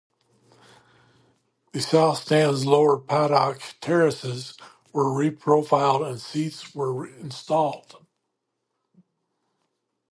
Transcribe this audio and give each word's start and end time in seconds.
The 1.73 1.79
South 1.81 2.23
Stand's 2.23 2.65
lower 2.65 2.97
paddock 2.99 3.61
terraces 3.81 4.57
were 4.93 5.03
reprofiled 5.05 6.09
and 6.09 6.19
seats 6.19 6.73
were 6.73 7.05
installed. 7.05 7.97